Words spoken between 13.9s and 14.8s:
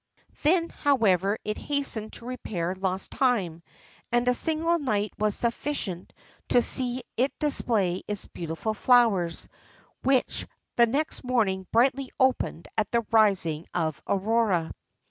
Aurora.